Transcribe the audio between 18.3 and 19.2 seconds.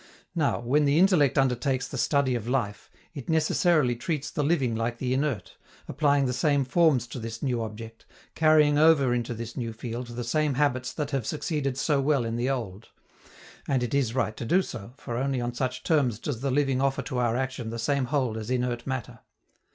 as inert matter.